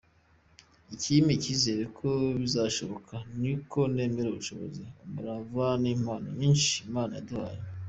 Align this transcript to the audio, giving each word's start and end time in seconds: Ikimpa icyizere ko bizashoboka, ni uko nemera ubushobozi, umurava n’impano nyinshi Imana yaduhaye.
Ikimpa 0.93 1.31
icyizere 1.37 1.83
ko 1.97 2.09
bizashoboka, 2.41 3.15
ni 3.39 3.51
uko 3.57 3.79
nemera 3.93 4.27
ubushobozi, 4.31 4.83
umurava 5.05 5.65
n’impano 5.81 6.27
nyinshi 6.39 6.71
Imana 6.87 7.13
yaduhaye. 7.19 7.59